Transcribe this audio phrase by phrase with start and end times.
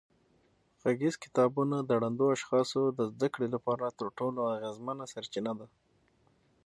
[0.81, 5.67] غږیز کتابونه د ړندو اشخاصو د زده کړې لپاره تر ټولو اغېزمنه سرچینه ده.